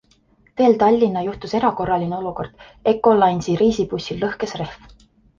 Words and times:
Teel 0.59 0.71
Tallinna 0.83 1.21
juhtus 1.25 1.49
erakorraline 1.59 2.17
olukord- 2.19 2.63
Ecolines'i 2.91 3.55
reisibussil 3.59 4.19
lõhkes 4.23 4.55
rehv. 4.63 4.89